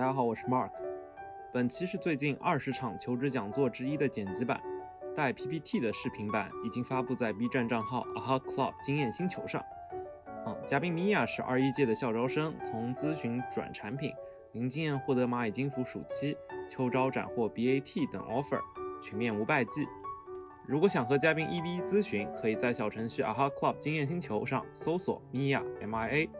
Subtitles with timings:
[0.00, 0.70] 大家好，我是 Mark。
[1.52, 4.58] 本期是最近二十场求职讲座之一的剪辑版，
[5.14, 9.62] 带 PPT 的视频版已经发布在 B 站账号 Aha Club 经验星球上。
[10.46, 14.10] 嗯，嘉宾 Mia 是二一届的校招生，从咨询转产品，
[14.52, 16.34] 零经验获得蚂蚁金服暑期、
[16.66, 18.58] 秋招斩获 BAT 等 offer，
[19.02, 19.86] 群面无败绩。
[20.66, 26.30] 如果想和嘉宾一 v 一咨询，可以在小程序 Aha Club 经验星球上搜索 Mia MIA。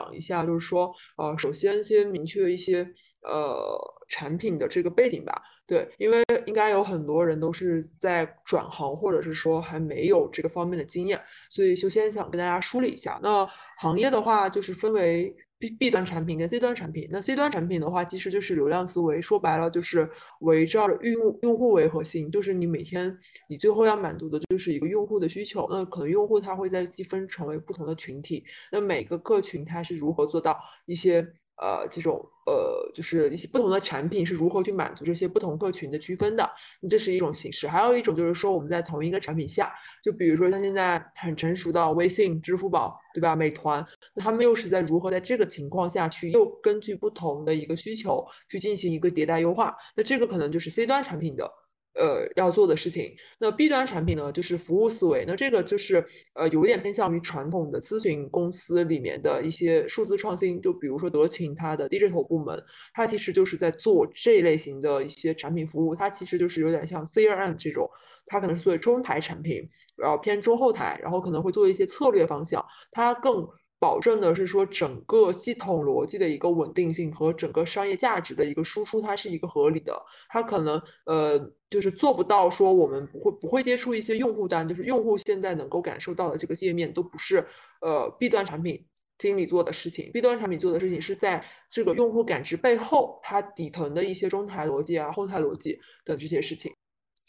[0.00, 2.86] 讲一下，就是说，呃，首先先明确一些
[3.22, 5.42] 呃产品的这个背景吧。
[5.66, 13.20] 对，因为应该有很多人都是在转行，或者是说还没有这个方面的经验，所以首先想跟大家梳理一下。
[13.22, 13.46] 那
[13.78, 15.36] 行业的话，就是分为。
[15.60, 20.10] B B 端产品跟 C 端产品，那 C 端产品的话，其实就是流量思维，说白了就是
[20.40, 23.14] 围绕着用用户为核心，就是你每天
[23.46, 25.66] 你最后要满足的就是一个用户的需求。
[25.70, 28.42] 那可能用户他会在细分成为不同的群体，
[28.72, 31.30] 那每个个群他是如何做到一些。
[31.60, 36.50] 呃，这种呃，就是一些不同的产品是如何去满足这些不同客群的区分的，
[36.88, 37.68] 这是一种形式。
[37.68, 39.70] 还有一种就是说，我们在同一个产品下，
[40.02, 43.36] 就比如说像现在很成熟的微信、支付宝，对吧？
[43.36, 49.76] 美团，那他们又是在如何在这个情况下去，又根据不同的一个需求去进行一个迭代优化？
[49.94, 51.46] 那这个可能就是 C 端产品的。
[51.94, 55.24] 呃，要做的事情，那 B 端产品呢，就是服务思维。
[55.26, 60.60] 那这个就是呃，有点偏向于传统的咨询公司里面的一些数字创新。
[60.60, 62.62] 就比如说德勤，它的 digital 部门，
[62.94, 65.94] 它其实就是在做这类型的一些产品服务。
[65.94, 67.90] 它其实就是有点像 CRM 这种，
[68.26, 72.64] 它可能是作为中台产品，然后偏中后台，然后可能会做一些策略方向。
[72.92, 73.44] 它更
[73.80, 80.00] 保证的是说整个系统逻辑的一个稳定性和整个商业价值的一个输出，它是一个合理的。
[80.28, 81.52] 它可能呃。
[81.70, 87.46] 就是做不到说我们不会不会接触一些用户端，就是用户现在能够感受到的这个界面都不是
[87.80, 88.84] 呃 B 端产品
[89.18, 96.72] 经理做的事情，B 端产品做的事情是在这个用户感知背后，它底层的一些中台逻辑啊、后台逻辑等这些事情。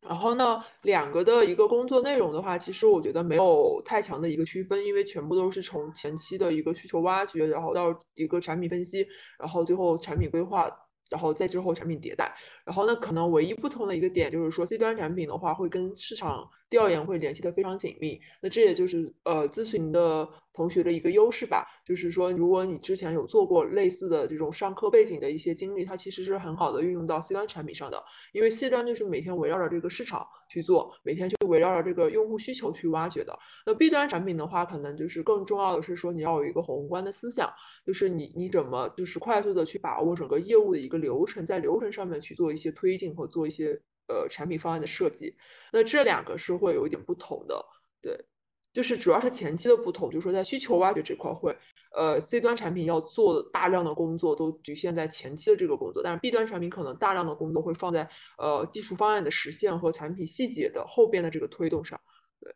[0.02, 9.07] 然后呢，两个的一个工作内容的话，其实我觉得没有太强的一个区分，因为全部都是从前期的一个需求挖掘，然后到一个产品分析，
[9.39, 10.69] 然后最后产品规划。
[11.12, 20.25] 然后再之后产品迭代，然后呢，可能唯一不同的一个点就是说，C 端产品的话会跟市场调研会联系的非常紧密，那这也就是呃咨询的。
[20.53, 28.03] 同学的一个优势吧，就是说，如果你之前有做过类似的这种上课背景的一些经历，它其实是很好的运用到 C 端产品上的。
[28.34, 33.38] 因为 C 端就是每天围绕着这个市场去做，每天就围绕着这个用户需求去挖掘的。
[33.66, 37.50] 那 B 端产品的话，可能就是更重要的是说，你要有一个宏观的思想，
[37.85, 45.33] 就是你你怎么就是快速的去把握整个业务的一个流程，在流程上面去做一些推进和做一些呃产品方案的设计。
[45.72, 47.66] 那这两个是会有一点不同的，
[48.01, 48.25] 对。
[48.73, 51.55] 就是主要是前期的不同，就是说在需求挖掘这块会，
[51.95, 61.99] 呃，C 端产品要做大量的工作都局限在前期的这个工作，但是 B 端产品可能大量的工作会放在呃技术方案的实现和产品细节的后边的这个推动上，
[62.39, 62.55] 对。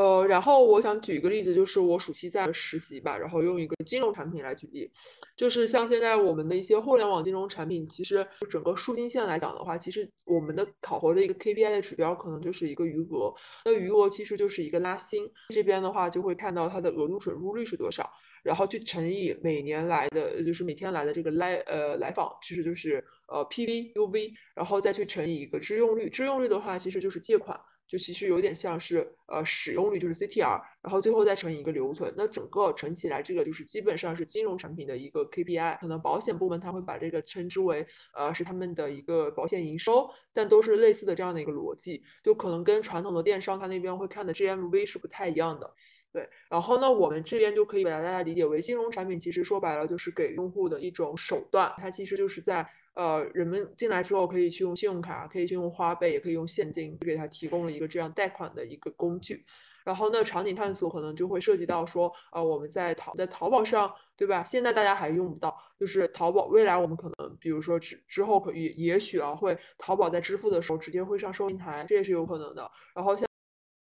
[0.00, 4.90] 呃，然后我想举一个例子，就是我暑期在实习吧，然后用一个金融产品来举例，
[5.36, 13.34] 就是像现在我们的一些互联网金融产品，其实整个数金线来讲的话，其实我们的考核的一个 KPI 的指标可能就是一个余额，
[13.66, 18.10] 那余额其实就是一个拉新，这边的话就会看到它的额度准入率是多少，
[18.42, 27.60] 然后去乘以每年来的，就是每天来的这个来呃来访，其实就是呃 PV UV，然后再去乘以一个支用率，支用率的话其实就是借款。
[27.90, 35.80] 就其实有点像是呃使用率就是 CTR，然后最后再乘以一个留存，那整个乘起来这个就是基本上是金融产品的一个 KPI。
[35.80, 37.84] 可能保险部门他会把这个称之为
[38.14, 45.68] 呃是他们的一个保险营收，但都是类似的这样的一个逻辑，就可能跟传统的电商他那边会看的 GMV 是不太一样的。
[46.12, 52.70] 对，然后呢我们这边就可以把大家理解为金融产品，其实说白了就是给用户的一种手段，它其实就是在。
[53.00, 59.42] 呃，人们进来之后可以去用信用卡，可以去用花呗，也可以用现金，就给他提供了一个这样贷款的一个工具。
[59.86, 64.44] 然后呢，场景探索可能就会涉及到说，呃，我们在淘在淘宝上，对吧？
[64.44, 72.70] 现在大家还用不到，就是淘宝未来我们可能，比如说之之后可也也许啊，会淘宝在支付的时候直接会上收银台，这也是有可能的。
[72.94, 73.26] 然后像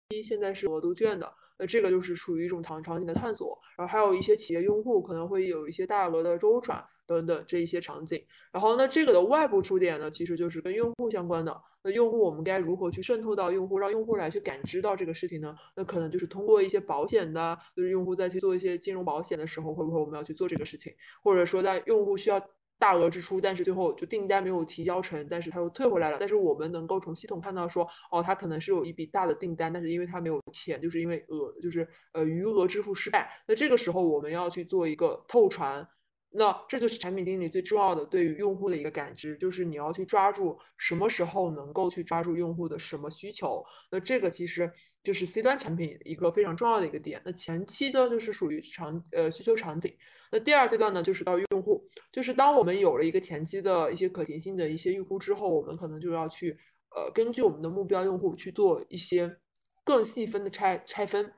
[0.09, 3.59] 一现在是额度券的，那这个就是属于一种场场景的探索。
[3.75, 6.85] 然后还有一些企业用户可能会有一些大额的周转。
[7.15, 11.61] 等等这一些场景，然后呢，这个的外部触点呢，其实就是跟用户相关的。
[11.83, 15.55] 那用户我们该如何去渗透到用户，让用户来去感知到这个事情呢？
[15.75, 20.93] 那可能就是通过一些保险的，就是用户在去做一些金融保险的时候，会不会我们要去做这个事情？
[21.23, 22.39] 或者说在用户需要
[22.77, 26.17] 大额支出，但是最后就订单没有提交成，但是他又退回来了。
[26.19, 33.29] 但是我们能够从系统看到说，哦，他可能是有一笔大的订单，但是因为他没有钱，就是因为额就是呃余额支付失败。
[33.47, 35.87] 那这个时候我们要去做一个透传，
[36.31, 43.63] 那这就是产品经理最重要的对于用户的一个感知，就是你要去抓住什么时候能够去抓住用户的什么需求。
[43.89, 44.71] 那这个其实
[45.03, 47.19] 就是 C 端产品一个非常重要的一个点。
[47.25, 49.91] 那前期呢就是属于场呃需求场景。
[50.31, 56.55] 那第二阶段呢，就是到用户，就是当我们有了一个前期的一些可行性的一些预估之后，我们可能就要去，
[56.95, 59.37] 呃，根据我们的目标用户去做一些
[59.83, 61.33] 更细分的拆拆分。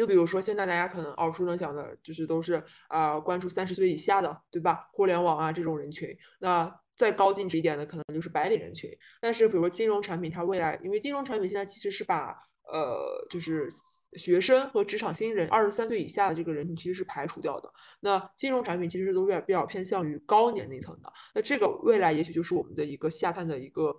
[0.00, 4.88] 就比如说现在大家可能耳熟能详的，就是都是啊关注三十岁以下的，对吧？
[4.94, 6.08] 互联网啊这种人群。
[6.38, 8.90] 那再高净值一点的，可能就是白领人群。
[9.20, 13.68] 但是比如说金融产品，它未来因为金融产品现在其实是把呃就是。
[14.14, 17.72] 学生和职场新人，二十三岁以下的这个人群其实是排除掉的。
[18.00, 21.12] 那金融产品其实都是比较偏向于高年龄层的。
[21.32, 23.94] 那这个未来也许就是我们的一个下探的一个，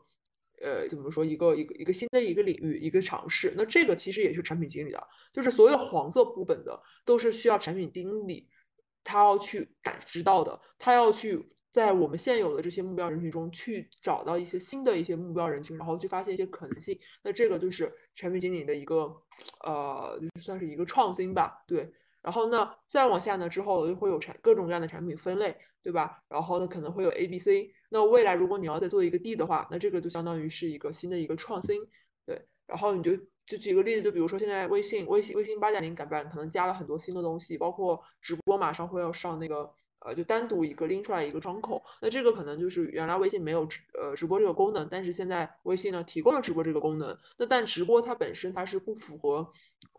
[0.61, 3.53] 呃，怎么说一个一个一个新的一个领域一个尝试。
[3.57, 8.47] 那这个其实也是产品经理的，就是所有黄色部分的都是需要产品经理
[9.03, 11.47] 他要去感知到的，他要去。
[11.73, 16.99] 在我们现有的这些目标人群中去找到一些新的一些目标人群，然后去发现一些可能性。
[17.23, 19.09] 那这个就是产品经理的一个，
[19.63, 21.89] 呃，就算是一个创新吧，对。
[22.21, 26.21] 然后呢，再往下呢之后就会有产各种各样的产品分类，对吧？
[26.27, 27.73] 然后呢可能会有 A、B、C。
[27.93, 31.79] 那未来如果你要再做一个 D 的话，那这个就相当于是一个新的一个创新，
[32.25, 32.41] 对。
[32.65, 33.11] 然后你就
[33.45, 39.71] 就举个例子，就比如说现在微信微信微信八点零改版，可能加了很多新的东西，包括直播马上会要上那个。
[40.03, 47.15] 呃，就单独一个拎出来一个窗口，那这个可能就是原来微信没有直呃直播这个功能，但是现在微信呢提供了直播这个功能。
[47.37, 49.47] 那但直播它本身它是不符合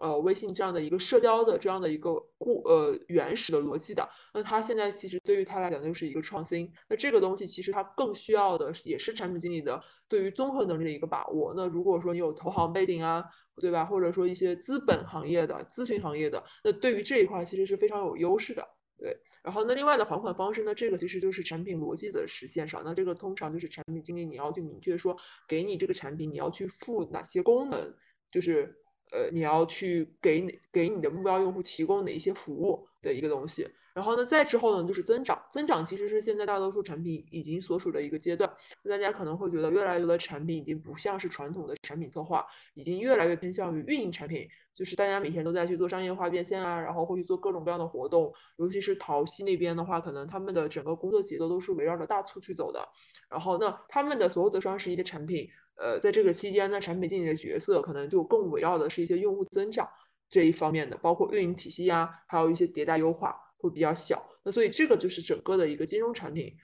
[0.01, 4.09] 呃微信这样的一个社交的这样的一个固呃原始的逻辑的。
[4.35, 6.69] 那它现在其实对于它来讲就是一个创新。
[6.89, 11.55] 那这个东西其实它更需要的也是产品经理的对于综合能力的一个把握。
[11.57, 13.25] 那如果说你有投行背景啊，
[13.61, 13.85] 对吧？
[13.85, 18.67] 或者说一些资本行业的、咨询行业的，那对于这一块其实是非常有优势的，
[18.99, 19.17] 对。
[19.43, 20.75] 然后那另外的还款方式呢？
[20.75, 22.83] 这个其实就是产品逻辑的实现上。
[22.85, 25.17] 那这个通常就是产品经理你要去明确说，
[25.49, 27.93] 给你这个产品你要去付哪些功能，
[28.31, 28.73] 就是
[29.11, 33.69] 呃你要去给给你的目标用户提供哪一些服务的一个东西。
[33.95, 38.51] 然后呢，再之后呢就是增长，增长其实是现在大多数产品已经所属的一个阶段。
[38.89, 44.49] 大家可能会觉得越来越多的产品已经不像是传统的产品策划，已经越来越偏向于运营产品。
[44.75, 52.83] 就是大家每天都在去做商业化变现啊，然后会去做各种各样的活动，尤其是淘系那边的话，可能他们的整个工作节奏都是围绕着大促去走的。
[53.29, 55.47] 然后那他们的所有的双十一的产品，
[55.77, 59.87] 呃，在这个期间呢，产品经理的角色可能就更围绕的是一些用户增长
[60.31, 64.23] 这一方面的，包括运营体系呀，还有一些迭代优化会比较小。
[64.43, 66.55] 那所以这个就是整个的一个金融产品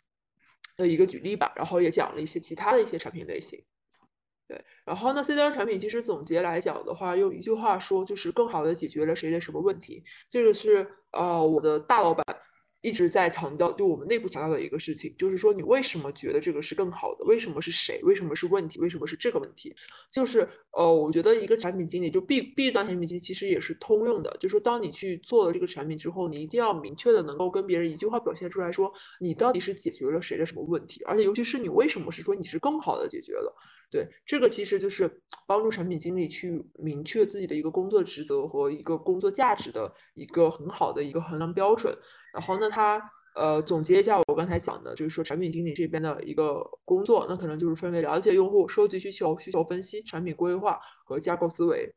[0.77, 3.65] 的一个举例吧，然后也讲了一些其他的一些产品类型。
[4.47, 10.03] 对，然后呢，C 端产品其实总结来讲的话，用一句话说，就是更好的解决了谁的什么问题。
[10.29, 12.25] 这个是呃，我的大老板。
[12.81, 17.25] 一直在强调，就我们内部强调的一个事情，就是说你为什么觉得这个是更好的？
[17.25, 18.01] 为什么是谁？
[18.03, 18.79] 为什么是问题？
[18.79, 19.75] 为什么是这个问题？
[20.13, 31.03] 就是呃，我觉得一个产品经理就 B B 端产品经理其实也是通用的，就是说当你去做了这个产品之后，你一定要明确的能够跟别人一句话表现出来说，你到底是解决了谁的什么问题？
[31.05, 33.53] 而且尤其是你为什么是说你是更好的解决了？
[33.91, 41.97] 对，这个其实就是帮助产品经理去明确自己的一个工作职责和一个工作价值的一个很好的一个衡量标准。
[42.35, 43.03] 然后呢，他
[43.35, 51.91] 呃总结一下我刚才讲的，就是说产品经理这边的一个工作，那可能就是分为了解用户、收集需求、需求分析、产品规划和架构思维。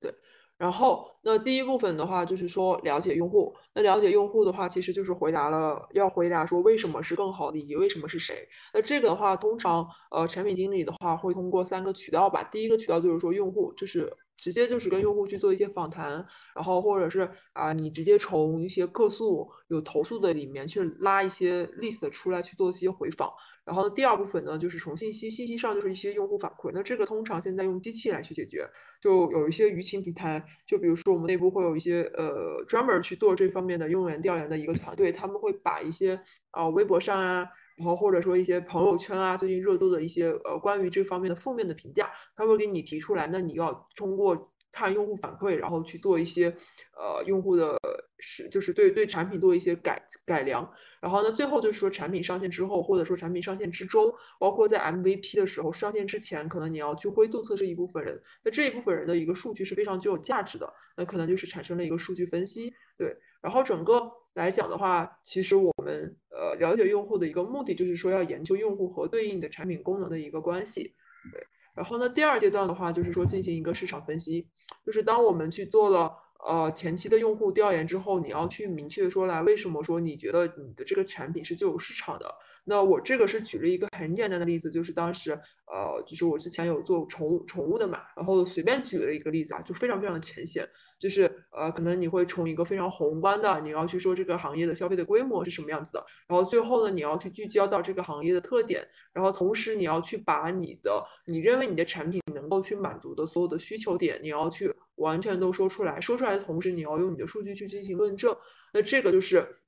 [0.00, 0.14] 对，
[0.56, 8.48] 然后那第一部分的话就是说了解用户，那了解用户的话，其实就是回答了要回答说为什么是更好的，以及为什么是谁。
[8.72, 14.12] 那这个的话，通常呃产品经理的话会通过三个渠道吧，第一个渠道就是说用户就是。
[14.36, 16.10] 直接就是跟用户去做一些访谈，
[16.56, 23.32] 然后或者是啊，你直接从一些客诉有投诉的里面去拉一些 list 出来去做一些回访。
[23.64, 26.70] 然后第二部分呢，就是从信息信息上就是一些用户反馈。
[26.74, 28.68] 那这个通常现在用机器来去解决，
[29.00, 37.46] 就有一些舆情平台，就比如说我们内部会有一些呃专门去做这方面的用户调研的一个团队，他们会把一些啊微博上啊。
[37.76, 46.48] 然后或者说一些朋友圈啊，最近热度的一些呃关于这方面的负面的评价，他会给你提出来，那你要通过看用户反馈，然后去做一些
[46.96, 47.78] 呃用户的
[48.18, 50.68] 是就是对对产品做一些改改良。
[51.00, 62.72] 然后呢，最后就是说产品上线之后，或者说产品上线之中，包括在 MVP 的时候上线之前，可能你要去灰度测试一部分人，那这一部分人的一个数据是非常具有价值的，那可能就是产生了一个数据分析。
[62.96, 70.94] 对，然后整个来讲的话，其实我们呃了解用户的一个目的就是说要研究用户和对应的产品功能的一个关系。
[71.32, 74.46] 对，然后呢，第二阶段的话就是说进行一个市场分析，
[74.86, 76.12] 就是当我们去做了。
[76.46, 82.34] 呃，前期的用户调研之后，你要去明确说来，为什么说你觉得你的这个产品是具有市场的？
[82.66, 85.32] 那我这个是举了一个很简单的例子，就是当时，
[85.66, 90.66] 呃，就是我之前有做宠物宠物的嘛，然后随便举了一个例子啊，就非常非常的浅显，
[90.98, 108.34] 就是呃，可能你会从一个非常宏观的，你要去说这个行业的消费的规模是什么样子的，然后最后呢，你要去聚焦到这个行业的特点，然后同时你要去把你的你认为你的产品能够去满足的所有的需求点，你要去完全都说出来，说出来的同时，你要用你的数据去进行论证，
[108.72, 109.58] 那这个就是。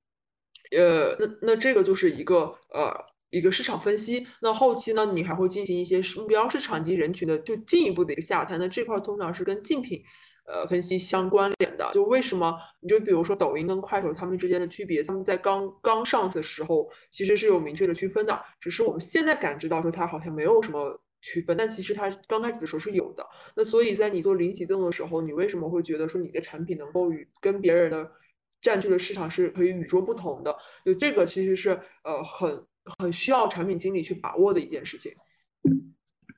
[0.71, 2.93] 呃，那那这个就是一个呃
[3.31, 4.27] 一个市场分析。
[4.41, 8.59] 那后期呢，你还会进行一些目标市场及人群的就进一步的一个下探。
[8.59, 10.03] 那这块通常是跟竞品
[10.47, 11.91] 呃分析相关联的。
[11.93, 12.57] 就为什么？
[12.81, 23.27] 你就比如说抖音跟快手他们之间的区别，他们在刚刚上的时候其实是有明确的区分的，只是我们现在感知到说它好像没有什么区分，但其实它刚开始的时候是有的。
[23.57, 28.11] 那所以在你做零启动的时候，你为什么会觉得说你的产品能够与跟别人的
[28.67, 30.53] 占据的市场是可以与众不同的，
[30.85, 31.71] 就这个其实是
[32.03, 32.67] 呃很
[32.99, 35.13] 很需要产品经理去把握的一件事情。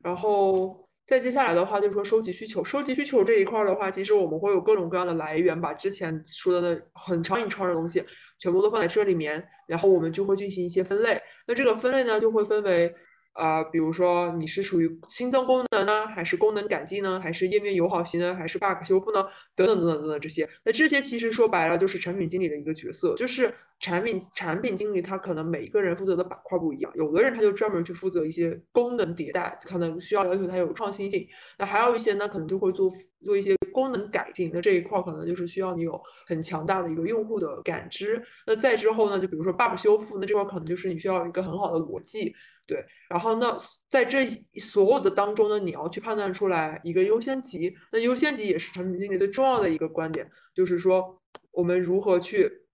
[0.02, 8.04] 然后再接下来的话，就是说收集需求，收集需求这一块的话，其实我们会有各种各样的来源，把之前说的很长一串的东西
[8.38, 11.18] 全部都放在这里面，然后我们就会进行一些分类。
[11.46, 12.94] 那这个分类呢，就会分为。
[13.38, 19.24] 啊，比如说你是属于新增功能呢，还是功能改进呢，还是页面友好型呢，还是 bug 修复呢？
[19.54, 31.24] 等等等等等等这些，那这些其实说白了就是产品经理的一个角色，就是产品产品经理他可能每一个人负责的板块不一样，有的人他就专门去负责一些功能迭代，可能需要要求他有创新性，
[31.60, 32.90] 那还有一些呢，可能就会做
[33.24, 42.34] 做一些功能改进，那这一块可能就是需要你有很强大的一个用户的感知，那再之后呢，就比如说 bug 修复，那这块可能就是你需要一个很好的逻辑。
[42.68, 43.56] 对，然后那
[43.88, 44.26] 在这
[44.60, 47.74] 所有的当中呢，你要去判断出来一个优先级。
[47.90, 51.18] 那优先级也是产品经理最重要的一个观点，就是说
[51.50, 52.66] 我们如何去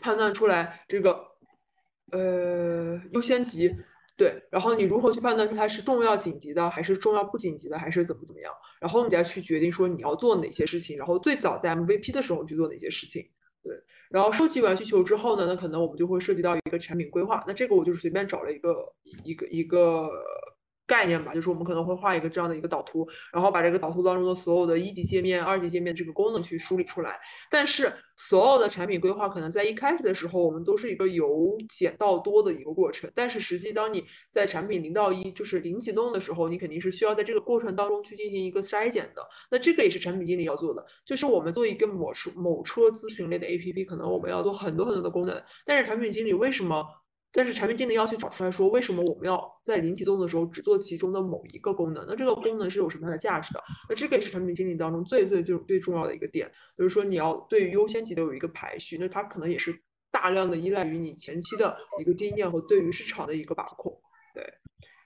[0.00, 1.20] 判断出来这个
[2.12, 3.74] 呃优先级。
[4.16, 8.54] 对，然后你如何去判断出它是重要紧急的，还是重要不紧急的，还是怎么怎么样？
[8.80, 13.28] 然后你再去决定说你要做哪些事情，然后最早在 MVP 的时候去做哪些事情。
[13.64, 13.74] 对。
[14.14, 17.42] 然后收集完需求之后呢，那可能我们就会涉及到一个产品规划。
[17.48, 18.94] 那这个我就是随便找了一个
[19.24, 20.08] 一个一个。
[20.86, 27.18] 概念吧，就是我们可能会画一个这样的一个导图，然后把这个导图当中的所有的一级界面、二级界面这个功能去梳理出来。
[27.50, 33.10] 但是所有的产品规划可能在一开始的时候，我们都是一个由简到多的一个过程。
[33.14, 39.26] 但是实际当你在产品零到一，就是零启动的时候，你肯定是需要在这个过程当中去进行一个筛减的。
[39.50, 46.84] 那这个也是产品经理要做的，就是我们做一个某车某车咨询类的 APP，可能我们要做很多很多的功能，但是产品经理为什么？
[47.36, 52.06] 但是产品经理要去找出来说，为什么我们要在零启动的时候只做其中的某一个功能？
[52.08, 53.60] 那这个功能是有什么样的价值的？
[53.88, 56.48] 那这个也是产品经理当中最最最最重要的一个点，
[56.78, 58.96] 就是说你要对于优先级的有一个排序。
[58.98, 59.76] 那它可能也是
[60.12, 63.92] 大量的依赖于你前期的一个经验和对于市场的一个把控。
[64.32, 64.44] 对，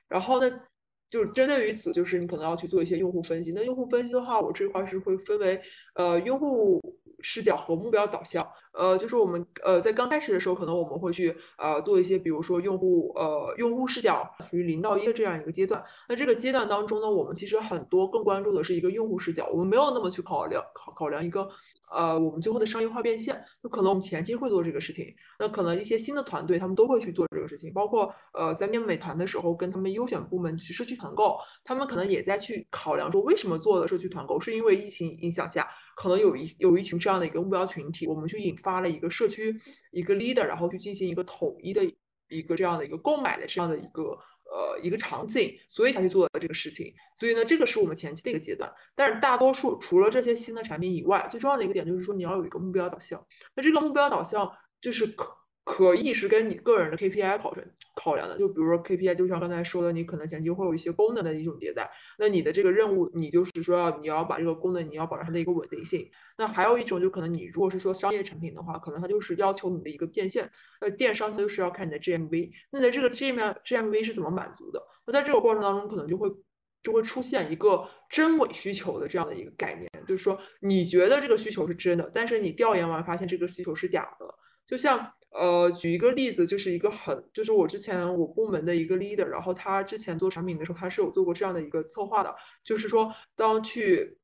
[0.07, 0.61] 然后呢，
[1.09, 3.53] 就是针对于此，就是你可能要去做一些用户分析。
[3.53, 5.59] 那用户分析的话，我这块是会分为
[5.95, 6.79] 呃用户。
[7.21, 15.83] 视角和目标导向，呃，就是我们呃在刚开始的时候，可能我们会去呃做一些，比如说用户呃用户视角属于零到一的这样一个阶段。
[16.09, 21.49] 那这个阶段当中呢，我们其实很多更关注的是一个用户视角，我们没有那么去考量考考量一个。
[21.91, 25.07] 呃，我们最后的商业化变现，那可能我们前期会做这个事情，
[25.39, 35.67] 那可能一些新的团队他们都会去做这个事情，包括呃在面美团的时候，跟他们优选部门去社区团购，他们可能也在去考量说，为什么做的社区团购，是因为疫情影响下，
[35.99, 41.83] 可能有一有一群这样的一个目标群体，我们去引发了一个社区一个 leader，然后去进行一个统一的
[42.29, 44.19] 一个这样的一个购买的这样的一个。
[44.51, 46.91] 呃，一个场景，所以他去做了这个事情。
[47.19, 48.73] 所以呢，这个是我们前期的一个阶段。
[48.97, 53.23] 但是大多数除了这些新的产品以外，最重要的一个点就是说，你要有一个目标导向。
[53.55, 54.51] 那这个目标导向
[54.81, 55.31] 就是可。
[55.69, 57.63] 可以是跟你个人的 KPI 考成
[57.95, 66.11] 考量的，就比如说 KPI，就像刚才说的，你可能前期会有一些功能的一种迭代，那你的这个任务，你就是说要你要把这个功能，你要保证它的一个稳定性。
[66.39, 74.83] 那还有一种，就可能你如果是说商业产品的话，可能它就是要求你的一个变现，呃，电商它就是要看你的 GMV，那在这个 GM GMV 是怎么满足的？
[75.07, 76.31] 那在这个过程当中，可能就会
[76.83, 84.35] 就会出现一个真伪需求的这样的一个概念，就是说你觉得这个需求是真的，但是你调研完发现这个需求是假的。
[84.67, 94.19] 就像呃，举一个例子，就是一个很，就是我之前我部门的一个 leader，然后他之前做产品的时候，他是有做过这样的一个策划的，就是说当去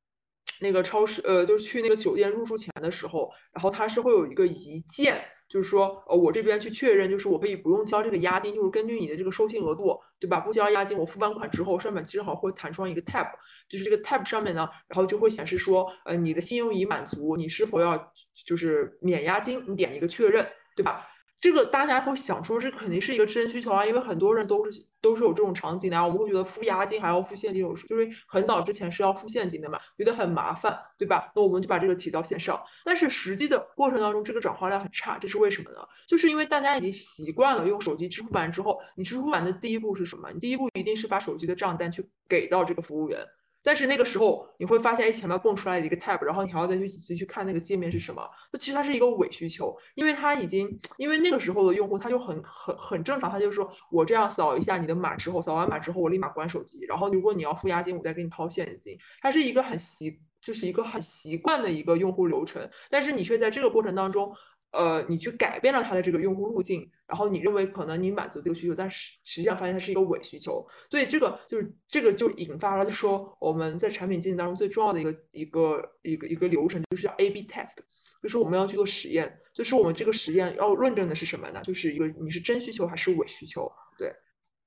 [0.60, 5.24] 那个超市，呃，就是去那个酒店入住前的时候，然后他是会有一个一键。
[5.46, 10.40] 就是说，呃，我这边去确认，就是我可以不用交这个押金，就是根据你的这个收信额度，对吧？
[10.40, 13.30] 不交押金，我付完款之后，上面正好会弹出一个 tab，
[13.68, 18.12] 就是这个 tab 上面呢，然后就会显示说，呃，你的信用已满足，你是否要
[18.44, 19.62] 就是免押金？
[19.68, 20.44] 你点一个确认，
[20.74, 21.08] 对吧？
[21.40, 26.06] 这个大家会想说，这肯定是一个真需求啊，因为很多人都是都是有这种场景的啊。
[26.06, 31.30] 我们会觉得付押金还要付现金，有就是很早之前是要付现金的嘛，觉得很麻烦，对吧？
[31.34, 35.86] 那我们就把这个提到线上，但是实际的过程当中，这个转化量很差，这是为什么呢？
[36.06, 40.30] 就是因为大家已经习惯了用手机支付完之后，你支付完的第一步是什么？
[40.32, 43.18] 你第一步一定是把手机的账单去给到这个服务员。
[43.64, 48.22] 但是那个时候你会发现，哎，前面蹦出来一个 tab，然后你还要再去仔细去看那个界面是什么。
[48.52, 58.98] 那其实它是一个伪需求，因为它已经，因为那个时候的用户他就很很很正常，他就说我这样扫一下你的码之后，扫完码之后我立马关手机，然后如果你要付押金，我再给你掏现金。
[59.22, 62.68] 它是一个很习，就是一个很习惯的一个用户流程。
[62.90, 64.30] 但是你却在这个过程当中。
[64.74, 77.76] 呃，你去改变了它的这个用户路径，然后你认为可能你满足这个需求，但是实际上发现它是一个伪需求，所以这个就是这个就引发了就说我们在产品经理当中最重要的一个一个一个一个流程，就是叫 A/B test，
[78.22, 81.60] 就是我们要去做实验，就是我们这个实验要论证的是什么呢？
[81.62, 84.12] 就是一个你是真需求还是伪需求，对。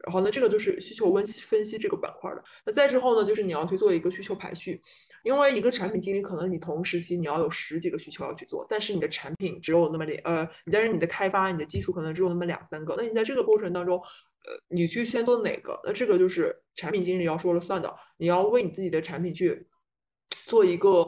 [0.06, 2.44] 然后呢，这个就是需求分析分析这个板块的。
[2.66, 4.80] 那再之后呢，就是你要去做一个需求排序。
[5.28, 15.78] 因为一个产品经理可能你同时期你要有十几个需求要去做，但是你的产品只有那么两呃，但是你的开发你的技术可能只有那么两三个，那你在这个过程当中，呃，你去先做哪个？
[15.84, 19.68] 那这个就是产品经理要说了算的，你要为你自己的产品去
[20.46, 21.06] 做一个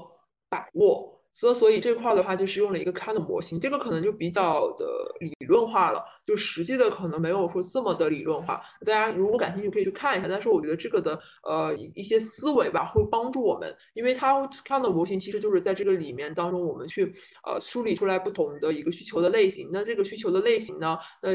[0.49, 1.18] 把握。
[1.39, 4.85] 所所以这块的话，就是用了一个 kind 的模型，这个可能就比较的
[5.21, 8.61] 理论化了，就实际的可能没有说这么的理论化。
[8.85, 17.05] 大家如果感兴趣可以去看一下，但是我觉得这个的呃一些思维吧，会帮助我们，因为它 kind 的模型其实就是在这个里面当中，我们去
[17.47, 19.69] 呃梳理出来不同的一个需求的类型。
[19.71, 21.29] 那这个需求的类型呢，那。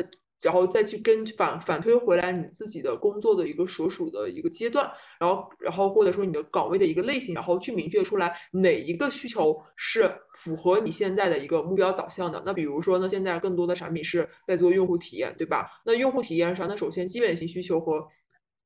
[0.44, 12.42] 然后再去跟反反推回来你自己的工作的一个所属的一个阶段，然后然后或者说你的岗位的一个类型，然后去明确出来哪一个需求是符合你现在的一个目标导向的。
[12.44, 15.66] 那比如说呢，现在更多的产品是在做用户体验，对吧？
[15.86, 18.06] 那用户体验上，那首先基本型需求和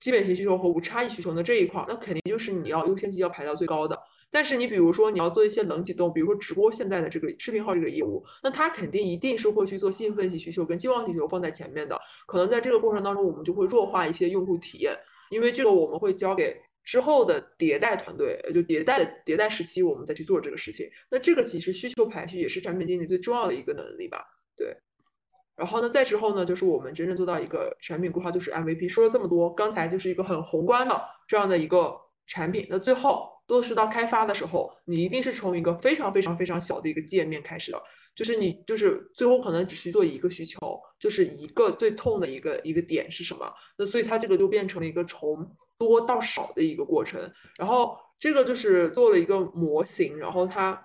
[0.00, 3.96] 基本型需求和无差异需求的这一块，那肯定就是你要优先级要排到最高的。
[4.30, 11.98] 但是你比如说你要做一些冷启动，比如说直播现在的这个视频号这个业务，那它肯定一定是会去做兴奋性需求跟期望需求放在前面的。
[12.26, 14.94] 可能在这个过程当中，我们就会弱化一些用户体验，
[15.30, 20.86] 因为这个我们会交给之后的迭代团队，就迭代的迭代时期，我们再去做这个事情。
[21.10, 24.22] 那这个其实需求排序也是产品经理最重要的一个能力吧？
[24.54, 24.76] 对。
[25.56, 28.90] 然后呢，再之后呢，就是我们真正做到一个产品规划，就是 MVP。
[28.90, 33.37] 说了这么多，刚才就是一个很宏观的这样的一个产品，那最后。
[33.48, 37.82] 落实到开发的时候，你一定是从一个非常非常非常小的一个界面开始的，
[38.14, 40.58] 就是你就是最后可能只是做一个需求，
[41.00, 43.52] 就是一个最痛的一个一个点是什么？
[43.76, 45.44] 那所以它这个就变成了一个从
[45.76, 47.20] 多到少的一个过程，
[47.58, 50.84] 然后这个就是做了一个模型，然后它。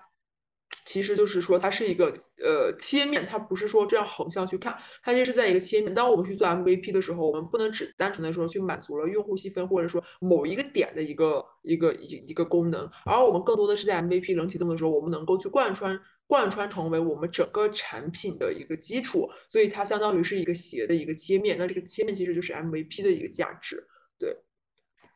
[0.84, 5.94] 其实就是说，它是一个呃切面，它不是说这样横向去看，它其实是在一个切面。
[5.94, 21.56] 当我们去做 MVP 的时候，我们不能只单纯的说去满足了用户细分，或者说某一个点的一个一个一一个功能，而我们更多的是在 MVP 冷启动的时候，我们能够去贯穿贯穿成为我们整个产品的一个基础，所以它相当于是一个斜的一个切面。
[21.58, 23.86] 那这个切面其实就是 MVP 的一个价值，
[24.18, 24.36] 对。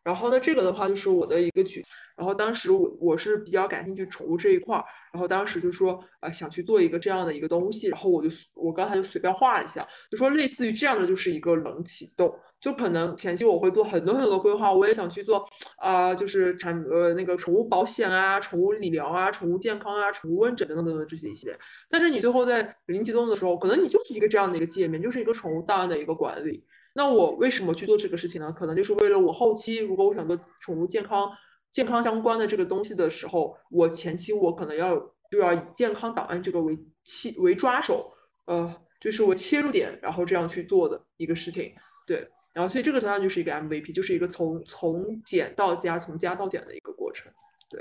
[0.08, 1.84] 然后呢，这个的话就是我的一个举。
[2.16, 21.56] 然后当时我我是比较感兴趣宠物这一块儿，然后当时就说呃想去做一个这样的一个东西，然后我就我刚才就随便画了一下，就说类似于这样的就是一个冷启动，就可能前期我会做很多很多规划，我也想去做啊，就是产呃那个宠物保险啊、宠物理疗啊、宠物健康啊、宠物问诊等等等等这些一些，
[21.88, 26.64] 但是你最后在零启动的时候，可能你就是一个这样的一个界面，就是一个宠物档案的一个管理。
[26.98, 28.52] 那我为什么去做这个事情呢？
[28.52, 31.30] 可能就是为了我后期如果我想做宠物健康、
[31.70, 34.96] 健康相关的这个东西的时候，我前期我可能要
[35.30, 38.12] 就要以健康档案这个为切为抓手，
[38.46, 41.72] 呃，就是我切入点，然后这样去做的一个事情。
[42.04, 47.30] 对，然后所以这个相当于就是一个 MVP，就是一个从从简到加、从加到减的一个过程。
[47.70, 47.80] 对，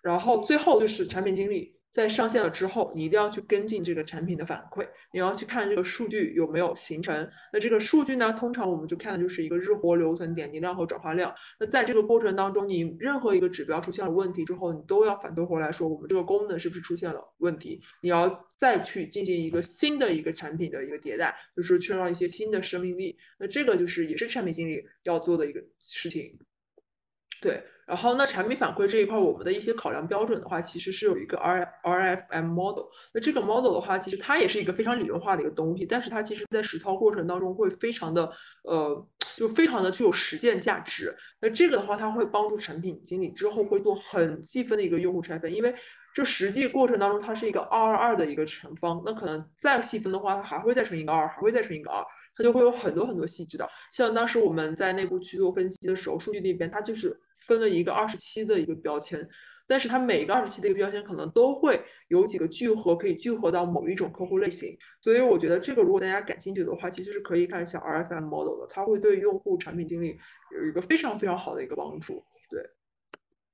[0.00, 1.81] 然后最后就是产品经理。
[1.92, 7.30] 在上线了之后，你一定要去跟进这个产品的反馈，你要去看这个数据有没有形成。
[7.52, 11.34] 那这个数据呢，通常我们就看的就是一个日活、留存、点击量和转化量。
[11.60, 17.78] 那在这个过程当中，你任何一个指标出现了问题之后，你都要反推回来说，我们这个功能是不是出现了问题？
[18.00, 23.14] 你要再去进行一个新的一个产品的一个迭代，就是创造一些新的生命力。
[23.38, 26.38] 那这个就是也是产品经理要做的一个事情，
[27.42, 27.62] 对。
[27.92, 32.86] 然后那产品反馈这一块，我们的一些考量标准的话，其实是有一个 R R F M model。
[33.12, 38.32] 那这个 model 的话，其实它也是一个非常理论化的一个东西，但是它其实在实操过程当中会非常的
[38.64, 41.14] 呃，就非常的具有实践价值。
[41.42, 45.74] 那这个的话，它会帮助产品经理之后会做很细分的一个用户拆分，因为
[46.14, 52.02] 这实际过程当中它是一个二二二的一个乘方，那可能再细分的话，它还会再乘一个二，还会再乘一个二，
[52.34, 53.68] 它就会有很多很多细致的。
[53.92, 57.20] 像当时我们在内部去做分析的时候，数据那边它就是。
[57.46, 59.28] 分了一个二十七的一个标签，
[59.66, 64.76] 但是它每个二十七的一个标签可能都会有几个聚合，可以聚合到某一种客户类型。
[65.00, 70.18] 所以我觉得这个如果大家感兴趣的话，其实是可以看一下 RFM model 的，它会对用户产品经理
[70.60, 72.24] 有一个非常非常好的一个帮助。
[72.50, 72.62] 对，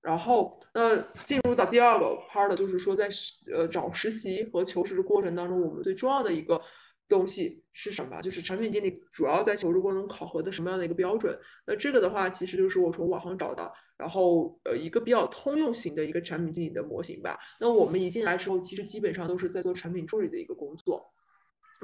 [0.00, 3.08] 然后那进入到第二个 part，就是说在
[3.52, 6.60] 呃找实习和求职的过程当中，我们最重要的一个。
[7.08, 8.20] 东西是什么？
[8.20, 11.36] 就是产品经理主要在求职过程中考核的什么样的一个标准？
[11.66, 17.38] 那这个的话，其实就是我从网上找的，然后呃一个比较通用型的一个产品经理的模型吧。
[17.60, 21.02] 那我们一进来之后，其实基本上都是在做产品助理的一个工作，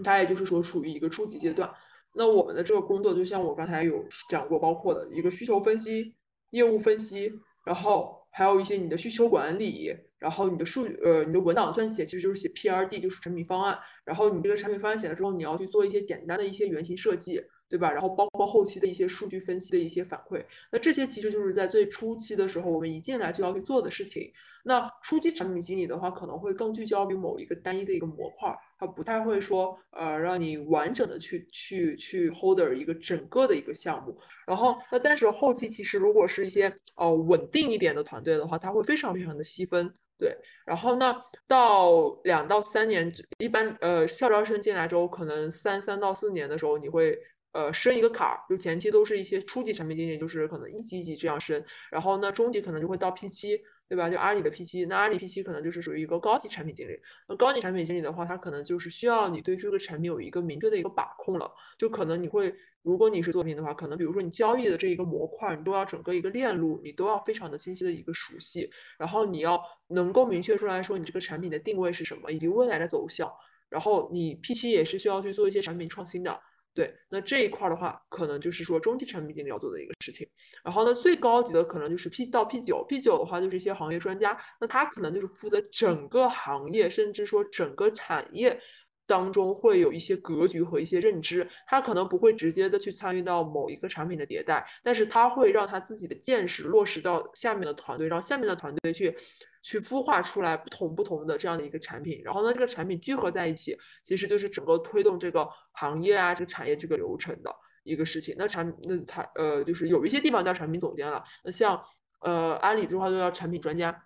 [0.03, 1.73] 它也就是说处于一个初级阶段。
[2.15, 6.15] 那我们的这个工作就像我刚才有讲过，包括的一个需求分析、
[6.51, 7.33] 业务分析，
[7.65, 9.97] 然后还有一些你的需求管理。
[10.18, 13.79] 然后你的数，呃，你的文档撰写其实就是写 P R D，就是产品方案。
[14.07, 17.90] 然后你这个产品方案写了之后，你要去做一些简单的一些原型设计，对吧？
[17.92, 20.44] 然后包括后期的一些数据分析的一些反馈。
[20.70, 24.31] 那这些其实就是在最初期的时候，我们一进来就要去做的事情。
[24.66, 34.16] 那初期产品经理的话，可能会更聚焦于某一个单一的一个模块，他不太会说，呃，让你完整的去去去 holder 一个整个的一个项目。
[34.46, 39.92] 然后，那但是后期其实如果是一些呃稳定一点的团队的话，他会非常非常的细分。
[40.16, 40.33] 对，
[40.64, 41.12] 然后呢，
[41.48, 47.18] 到两到三年，一般呃校招生进来之后，可能三三到四年的时候，你会
[47.55, 53.59] 呃升一个坎儿，就前期都是一些初级产品经理，就是可能一级一级这样升，然后呢，中级可能就会到 P 七。
[53.87, 54.09] 对吧？
[54.09, 56.99] 就阿里的 P 七，那阿里 P 七可能就是属于一个高级产品经理。
[57.29, 61.53] 那高级产品经理的话，他可能就是需要你对这个产品有一个明确的一个把控了。
[61.77, 68.69] 就可能你会，如果你是作品的话，可能比如说你交易的这一个模块，你都要整个一个链路，你都要非常的清晰的一个熟悉。
[68.99, 73.31] 然后你要能够明确出来说你这个产品的定位是什么，以及未来的走向。
[73.69, 76.40] 然后你 P 七也是需要去做一些产品创新的。
[76.75, 80.29] 对，那这一块的话，可能就是说中级产品经理要做的一个事情。
[80.65, 88.61] 然后呢，最高级的可能就是 P 到 P 九，P 九的话就是一些行业专家，那他可能就是负责整个行业，甚至说整个产业
[89.07, 91.49] 当中会有一些格局和一些认知。
[91.69, 99.17] 他可能不会直接的去参与到某一个产品的迭代，但是他会让他自己的见识落实到下面的团队，让下面的团队去。
[99.64, 103.74] 去孵化出来不同不同的这样的一个产品，然后呢，这个产品聚合在一起，
[104.05, 107.50] 其实就是整个推动这个行业啊，这个产业这个流程的
[107.83, 108.35] 一个事情。
[108.37, 111.83] 那产那它呃，就是有一些地方叫产品总监了，那像
[112.20, 114.05] 呃阿里的话就叫产品专家，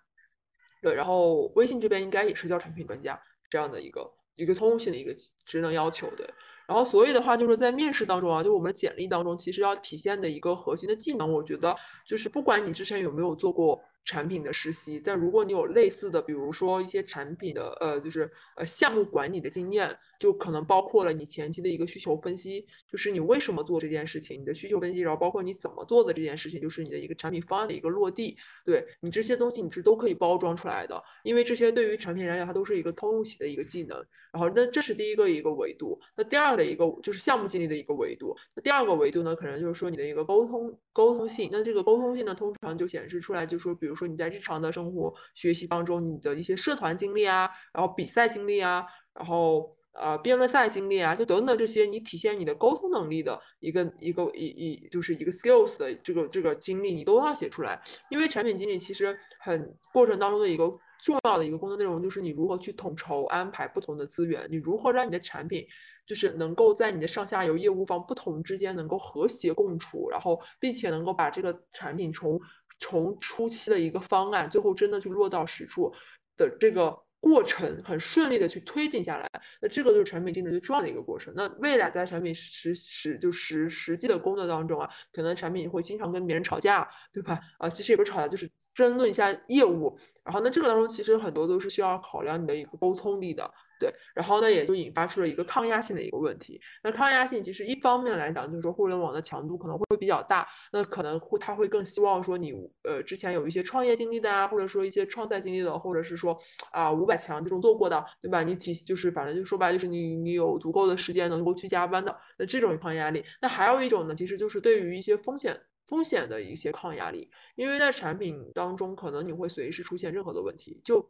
[0.81, 5.13] 对，然后微信这边应该也是叫产品专家这样的一个一个通用性的一个
[5.45, 6.25] 职能要求，对。
[6.69, 11.75] 然后所以的话，就是在面试当中啊，就我们简历当中，其实要体现的一个核心的技能，我觉得
[12.07, 13.83] 就是不管你之前有没有做过。
[14.09, 34.03] 产品的实习，但如果你有类似的，比如说一些产品的呃，就是呃项目管理的经验，就可能包括了你前期的一个需求分析，就是你为什么做这件事情，你的需求分析，然后包括你怎么做的这件事情，就是你的一个产品方案的一个落地，对你这些东西你是都可以包装出来的，因为这些对于产品来讲，它都是一个通用型的一个技能。
[34.33, 48.85] 然后那这是第一个一个维度，那第二的一个就是项目经理的一个维度，那第二个维度呢，可能就是说你的一个沟通沟通性，那这个沟通性呢，通常就显示出来，就是说，比如说你在日常的生活学习当中，你的一些社团经历啊，然后比赛经历啊，
[49.15, 60.79] 然后呃辩论赛经历啊，就等等这些，你体现你的沟通能力的一个一个一一就是一个 skills 的这个这个经历，你都要写出来，因为产品经理其实很过程当中的一个。
[61.01, 65.65] 重要的一个工作内容就是你如何去统筹安排不同的资源，你如何让你的产品
[66.05, 72.41] 就是能够在你的上下游业务方不同之间能够和谐共处，然后并且能够把这个产品从
[72.79, 75.93] 从初期的一个方案，最后真的去落到实处
[76.37, 79.29] 的这个过程很顺利的去推进下来。
[79.61, 81.33] 那这个就是产品经理最重要的一个过程。
[81.37, 87.39] 那未来在产品实实就实实际的工作当中啊，可能产品会经常跟别人吵架，对吧？
[87.59, 88.51] 啊，其实也不是吵架，就是。
[88.75, 89.99] 争论一下业务。
[90.23, 93.53] 然后那，这个当中其实很多都是需要考量你的一个沟通力的。
[93.79, 96.61] 对，然后呢，也就引发出了一个抗压性的一个问题。
[96.83, 106.39] 那抗压性其实一方面来讲，就是说互联网的强度可能会比较大，那可能会他会更希望说你呃之前有一些创业经历的啊，或者说一些创赛经历的，或者是说
[106.73, 108.43] 啊五百强这种做过的，对吧？
[108.43, 113.25] 你体就是反正就说白就是你你有足够的时间能够去加班的，那这种抗压力。
[113.41, 121.01] 那还有一种呢，其实就是对于一些风险风险的一些抗压力，因为在产品当中可能你会随时出现任何的问题，就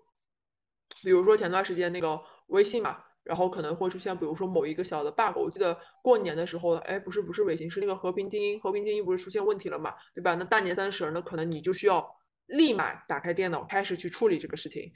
[1.02, 2.20] 比如说前段时间那个。
[2.48, 5.36] 微信嘛，然后可能会出现，比如说某一个小的 bug。
[5.36, 10.34] 我记得过年的时候，哎，不是不是微信，是那个和平精英，和平精英不是出现问题了嘛，对吧？
[10.36, 14.90] 那大年三十，那可能你就需要立马打开电脑，开始去处理这个事情。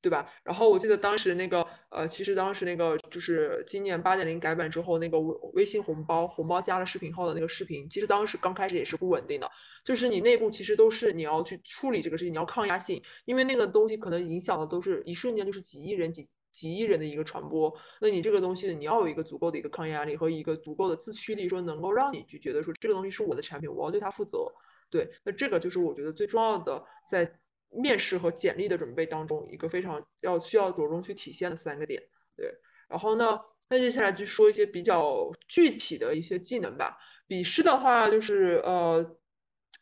[0.00, 0.30] 对吧？
[0.44, 9.50] 然后我记得当时那个，呃，其实当时那个就是今年八点零改版之后，那个微微信红包红包加了视频号的那个视频，其实当时刚开始也是不稳定的，
[9.84, 24.46] 就是你内部其实都是你要去处理这个事情，你要抗压性，因为那个东西可能影响的都是一瞬间就是几亿人几几亿人的一个传播，那你这个东西你要有一个足够的一个抗压力和一个足够的自驱力，说能够让你去觉得说这个东西是我的产品，我要对它负责。
[24.88, 27.40] 对，那这个就是我觉得最重要的在。
[27.70, 32.02] 面试和简历的准备当中，一个非常要需要着重去体现的三个点，
[32.36, 32.52] 对。
[32.88, 36.96] 然后呢，那接下来就说一些比较具体的一些技能吧。
[37.26, 39.04] 笔试的话，就是呃，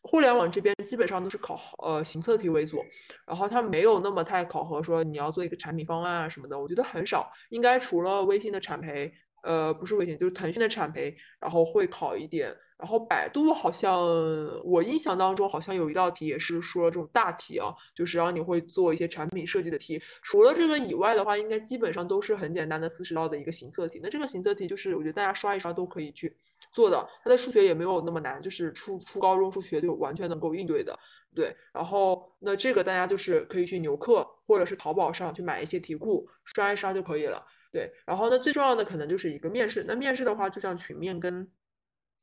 [0.01, 2.83] 互联网这边基本上都是考呃行测题为主，
[3.25, 9.09] 然后它没有那么太考核说你要做一个产品方案啊什么的，我觉得很少，应该除了微信的产培，
[9.43, 12.53] 呃，不是微信，就是腾讯的产培，然后会考一点。
[12.77, 13.99] 然后百度好像
[14.63, 19.99] 我印象当中好像有一道题也是说这种大题啊，就是让你会做一些产品设计的题。
[20.21, 23.99] 除了这个以外的话，应该基本上都是很简单的四十道的一个行测题。
[24.03, 26.35] 那这个行测题就是我觉得大家刷一刷都可以去
[26.71, 30.95] 做的，它的数学也没有那么难，就是初初高中数学就完全能够应对的。
[31.33, 37.43] 对，然后那这个大家就是可以去牛课或者是淘宝上去买一些题库刷一刷就可以了。
[37.71, 39.83] 对，然后呢最重要的可能就是一个面试。
[39.87, 41.49] 那面试的话，就像群面跟。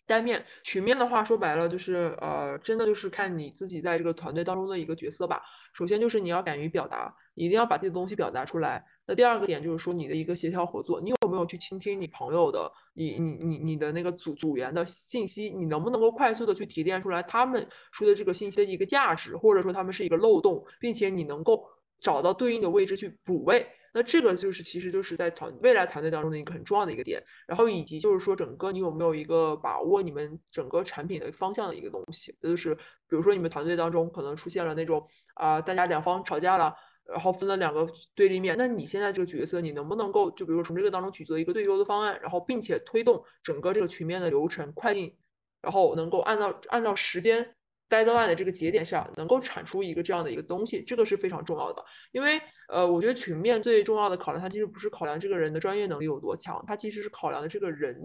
[0.07, 5.43] 单面曲面的话，说白了就是，呃，真的就是看你自己在这个团队当中的一个角色吧。
[5.73, 8.85] 首先就是你要敢于表达，一定要把自己的东西表达出来。
[9.07, 21.65] 那第二个点就是说你的一个协调合作，你有没有去倾听你朋友的，你你你你的那个组组员的信息，你能不能够快速的去提炼出来他们说的这个信息的一个价值，或者说他们是一个漏洞，并且你能够
[22.01, 23.67] 找到对应的位置去补位。
[23.97, 32.81] 那这个就是，其实就是在团未来团队当中的一个很重要的一个点，然后以及就是说，整个你有没有一个把握你们整个产品的方向的一个东西，就是比
[33.11, 45.17] 如说你们团队当中可能出现了那种啊，大家两方吵架了，然后分了两个对立面，那你现在这个角色，你能不能够就比如说从这个当中取得一个最优的方案，然后并且推动整个这个群面的流程快进，
[45.63, 47.55] 然后能够按照按照时间。
[47.95, 51.85] Deadline 的这个节点上能够产出一个这样的一个东西，这个是非常重要的。
[52.13, 57.97] 因为呃，我觉得群面最重要的考量，它其实不是考量这个人的专业能力有多强，它其实是考量的这个人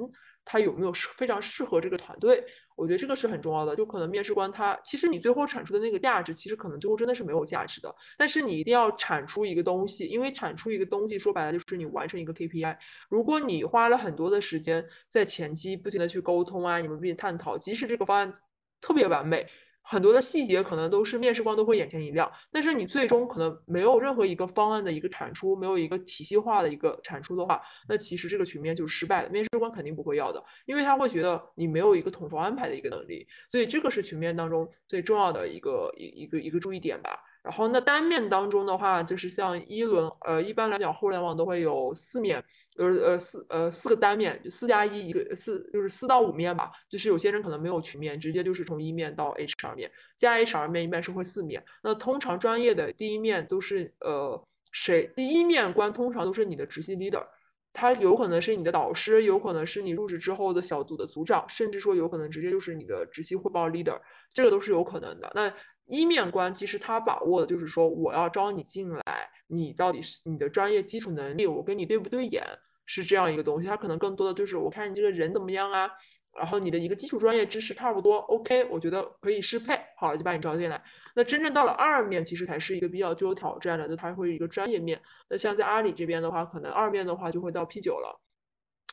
[0.45, 2.43] 他有没有适非常适合这个团队。
[2.75, 3.75] 我觉得这个是很重要的。
[3.75, 7.93] 就可能面试官他其实你最后产出的那个价值，其实可能最后真的是没有价值的。
[8.17, 12.75] 但是你一定要产出一个东西，因为产出一个东西说白了就是你完成一个 KPI。
[13.09, 18.33] 如果你花了很多的时间在前期不停的去沟通啊，你们并探讨，即使这个方案
[18.81, 19.45] 特别完美。
[19.89, 29.29] 很多的细节可能都是面试官都会眼前一亮，但是你最终可能没有任何一个方案的一个产出，没有一个体系化的一个产出的话，那其实这个群面就是失败的。
[29.31, 37.19] 面试官肯定不会要的，因为他会觉得你没有一个统筹安排的一个能力，所以这个是群面当中最重要的一个一一个一个注意点吧。
[37.41, 42.43] 然后那单面当中的话，就是像一轮，呃，一般来讲互联网都会有四面，
[42.75, 46.69] 就是呃四呃四个单面，就四加一一个四，就是四到五面吧。
[46.89, 51.63] 就是有些人可能没有群面，直接就是从一面到 HR 面加 HR 面，一般是会四面。
[51.81, 54.41] 那通常专业的第一面都是呃
[54.73, 55.09] 谁？
[55.15, 57.25] 第一面官通常都是你的直系 leader，
[57.71, 63.97] 他有可能是你的导师，有可能是你入职之后的小组的组长，甚至说有可能直接就是你的直系汇报 leader，
[64.33, 65.31] 这个都是有可能的。
[65.33, 65.51] 那
[65.89, 72.43] 一面关其实他把握的就是说，我要招你进来，你到底是你的专业基础能力，我跟你对不对眼，
[72.85, 73.67] 是这样一个东西。
[73.67, 75.89] 他可能更多的就是我看你这个人怎么样啊，
[76.37, 80.81] 然后你的一个基础专业知识差不多，OK，我觉得可以适配，好了就把你招进来。
[81.15, 85.01] 那真正到了二面，其实才是一个比较具有挑战的，就它会一个专业面。
[85.27, 88.21] 那像在阿里这边的话，可能二面的话就会到 P 九了。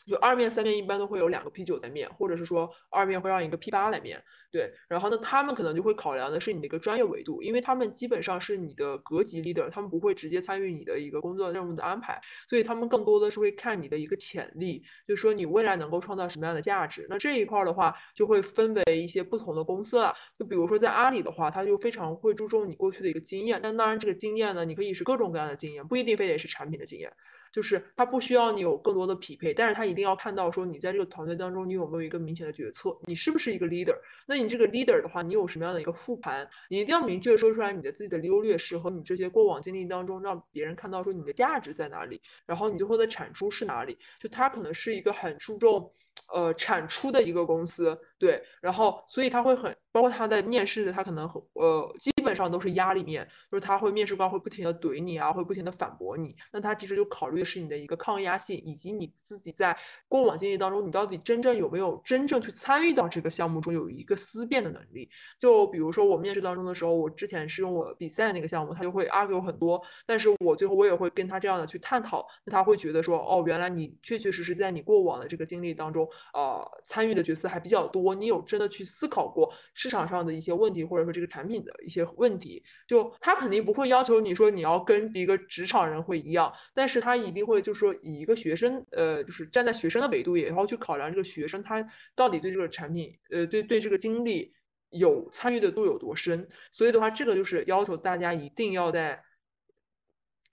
[0.06, 4.22] 就二面三面一般都会有两个 P 九在面，或者是说二面会让一个 P 八来面。
[4.52, 17.06] 对，然后呢，他们可能就会考量的是你的一个专业维度，因为他们基本上是你的阁级 leader，他们不会直接参与你的一个工作任务的安排，所以他们更多的是会看你的一个潜力，就是说你未来能够创造什么样的价值。
[17.10, 20.14] 那这一块的话，就会分为一些不同的公司了。
[20.38, 27.12] 就比如说在阿里的话，他就非常会注重你过去的一个经验，但当然这个经验呢，你可以是各种各样的经验，不一定非得是产品的经验。
[27.52, 33.96] 就是他不需要你有更多的匹配，但是他一一定要看到说你在这个团队当中你有没有一个明显的决策，你是不是一个 leader？
[34.26, 36.46] 那你这个 leader 的话，你有什么样的一个复盘？
[36.68, 43.96] 你一定要明确说出来你的自己的优劣势和你这些过往经历当中，让别人看到说你的价值在哪里，然后你最后的产出是哪里？
[44.20, 45.90] 就他可能是一个很注重。
[46.32, 59.74] 呃，产出的一个公司，对，然后所以他会很，包括他的面试，他可能，呃，基本上都是压力面，就是他会面试官会不停的怼你啊，会不停的反驳你，那他其实就考虑的是你的一个抗压性，以及你自己在
[60.06, 65.08] 过往经历当中，你到底真正有没有真正去参与到这个项目中，有一个思辨的能力。
[65.38, 76.06] 就比如说我面试当中的时候，我之前是用我比赛那个项目，他就会 argue 很多，但是我最后我也会跟他这样的去探讨，那他会觉得说，哦，原来你确确实实在你过往的这个经历当中。
[76.34, 79.50] 呃，参与的角色还比较多，你有真的去思考过
[79.86, 82.60] 市场上的一些问题，或者说这个产品的一些问题？
[82.88, 94.52] 就他肯定不会要求你说你要跟一个职场人会一样，但是他一定会就是说以一个学生，呃，就是站在学生的维度，也要去考量这个学生他到底对这个产品，呃，对对这个经历
[94.90, 96.48] 有参与的度有多深。
[96.72, 99.22] 所以的话，这个就是要求大家一定要在，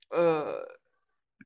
[0.10, 0.83] 呃。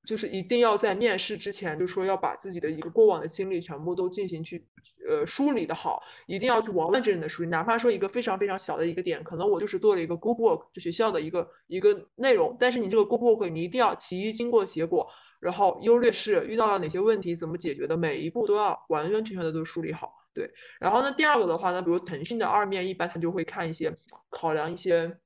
[0.07, 4.65] 就是一定要在面试之前，就说要把自己的一个过往的经历全部都进行去
[5.05, 7.49] 呃梳理的好，一定要去完完整整的梳理。
[7.49, 15.05] 哪怕说一个非常非常小的一个点，可能我就是做了一个 group work，就学校的一个一个内容，但是你这个 group work 你一定要其一经过结果，
[15.41, 20.13] 然后优劣势遇到了哪些问题，怎么解决的，每一步都要完完全全的都梳理好。
[20.33, 23.93] 对，然后呢，第二个的话呢，比如腾讯的二面，一般他就会看一些
[24.29, 25.17] 考量一些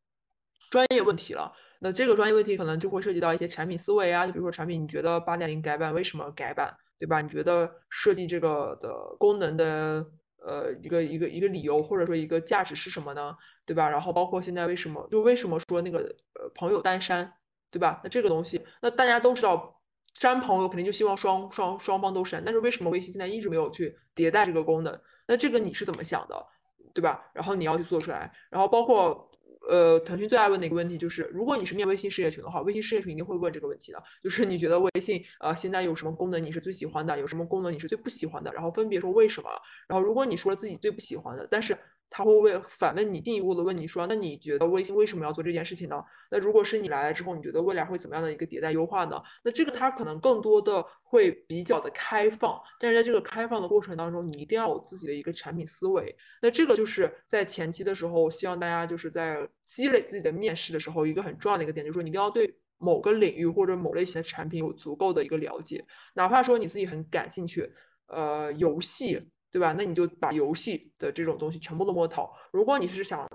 [0.71, 1.53] 专业问题了。
[1.83, 7.21] 那这个专业问题可能就会涉及到一些产品思维啊，就比如说产品，你觉得八点零改版为什么改版，对吧？
[7.21, 10.05] 你觉得设计这个的功能的
[10.45, 13.35] 呃一个一个一个理由或者说一个价值是什么呢？
[13.65, 13.89] 对吧？
[13.89, 15.97] 然后包括现在为什么就为什么说那个
[16.39, 17.33] 呃朋友单删，
[17.71, 17.99] 对吧？
[18.03, 19.81] 那这个东西，那大家都知道
[20.13, 25.01] 删朋友肯定就希望双双双方都删，但是为什么微信现在一直没有去迭代这个功能？
[25.27, 26.45] 那这个你是怎么想的，
[26.93, 27.23] 对吧？
[27.33, 29.30] 然后你要去做出来，然后包括。
[29.71, 39.49] 呃，腾讯最爱问的一个问题就是，如果你是面微信事业群的话，微信事业群一定会问这个问题的，就是你觉得微信呃现在有什么功能你是最喜欢的，有什么功能你是最不喜欢的，然后分别说为什么。
[39.87, 41.77] 然后如果你说了自己最不喜欢的，但是
[42.13, 46.03] 他会问反问你进一步的问你说，那你觉得微信为什么要做这件事情呢？
[46.29, 49.19] 那如果是你来了之后，你觉得未来会怎么样的一个迭代优化呢？
[49.45, 56.13] 那这个它可能更多的会比较的开放，但是在这个开放的过程当中，你一定要有自己的一个产品思维。
[56.41, 67.71] 那这个就是在前期的时候，希望大家就是在积累自己的面试的时候，一个很重要的一个点，就是说你一定要对某个领域或者某类型的产品有足够的一个了解，哪怕说你自己很感兴趣，
[68.07, 69.31] 呃，游戏。
[69.51, 69.75] 对吧？
[69.77, 72.29] 那你就把游戏的这种东西全部都摸透。
[72.53, 73.29] 如果你是想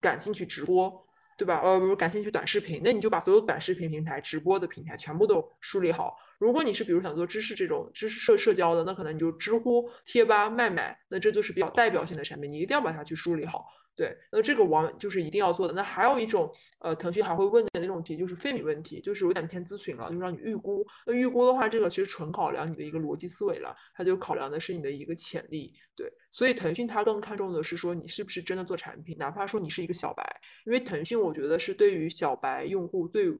[0.00, 0.90] 感兴趣直播，
[1.36, 1.60] 对吧？
[1.62, 6.16] 呃，比如感兴趣短视频，那你就把所有短视频平台、直播的平台全部都梳理好。
[6.38, 13.66] 如果你是比如想做知识这种知识社社交的，那可能你就知乎、贴吧、卖卖，那这就是比较代表性的产品，你一定要把它去梳理好。
[13.98, 15.74] 对，那这个往就是一定要做的。
[15.74, 20.86] 那还有一种，呃，腾讯还会问的那种题，就是费米问题，就是有点偏咨询了，就是让你预估。
[21.04, 25.74] 那预估的话，这个其实纯考量你的一个逻辑思维了，它就考量的是你的一个潜力。
[25.96, 30.24] 对，所以腾讯它更看重的是说你是不是真的做产品，哪怕说你是一个小白，
[30.64, 33.36] 因为腾讯我觉得是对于小白用户最。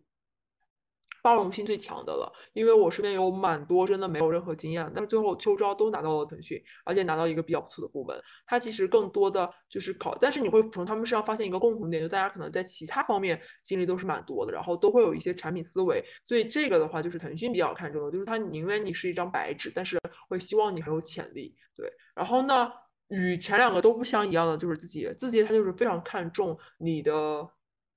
[1.22, 8.18] 包容性最强的了，因为我身边有蛮多真的没有任何经验，但是最后秋招都拿到了腾讯，而且拿到一个比较不错的部门。
[8.46, 16.02] 它其实更多的就是考，但是你会从他们身上发现一个共同点，就大家可能在其他方面经历都是蛮多的，然后都会有一些产品思维。
[16.24, 21.54] 所以这个的话就是腾讯比较看重的，就是他宁愿你是一张白纸，但是会希望你很有潜力。
[21.76, 22.70] 对，然后呢，
[23.08, 27.48] 与前两个都不相一样的就是字节，字节它就是非常看重你的。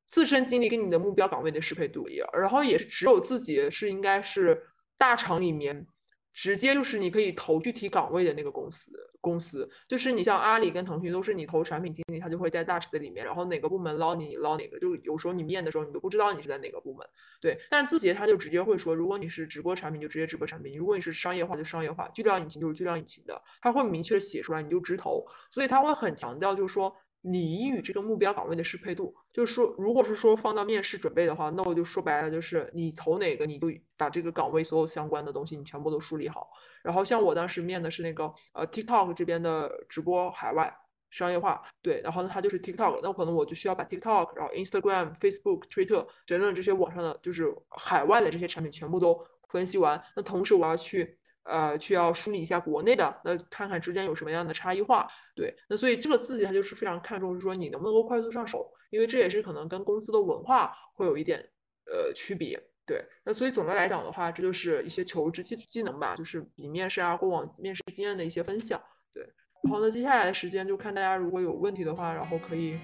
[0.08, 4.62] 自身经历跟你的目标岗位的适配度一样，然后也是只有自己是应该是
[4.98, 5.88] 大厂里面
[6.34, 8.92] 直接就是你可以投具体岗位的那个公司。
[9.22, 17.08] 公司就是你像阿里跟腾讯都是你投产品经理，他就会在大厂的里面，然后哪个部门捞你捞哪个，就是有时候你面的时候你都不知道你是在哪个部门。
[17.40, 25.24] 对，但字节他就直接会说，如果你是直播产品就直接直播产品，如果你是商业化就商业化，巨量引擎就是巨量引擎的，他会明确写出来，你就直投。
[25.52, 26.92] 所以他会很强调就是说。
[27.22, 29.16] 你与这个目标岗位的适配度。
[29.34, 36.50] 就是说，如果是说放到面试准备的话，那我就说白了，就是你投哪个，你就把这个岗位所有相关的东西你全部都梳理好。
[36.84, 40.74] 然后像我当时面的是那个呃 TikTok 这边的直播海外
[41.10, 50.02] 商业化，对，然后呢它就是 TikTok，那可能我就需要把 TikTok，然后 Instagram、Facebook、Twitter 等等这些网上的就是海外的这些产品全部都分析完。
[50.16, 51.18] 那同时我要去。
[51.44, 61.40] 呃，去要梳理一下国内的，那看看之间有什么样的差异化，对，那所以这个自己它就是非常看重，是说你能不能够快速上手，因为这也是可能跟公司的文化会有一点
[61.86, 68.82] 呃区别，对，那所以总的来讲的话，这就是一些求职技技能吧，就是比面试啊过往面试经验的一些分享，
[69.14, 69.24] 对，
[69.64, 72.78] 然后呢，接下来的时间就看大家如果有问题的话，然后可以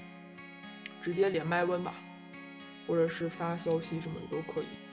[1.04, 1.96] 直接连麦问吧，
[2.88, 4.87] 或者是发消息什么的都可以。